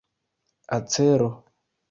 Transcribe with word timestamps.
acero 0.77 1.29